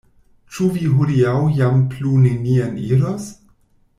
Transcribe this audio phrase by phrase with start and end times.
[0.53, 3.31] Ĉu vi hodiaŭ jam plu nenien iros?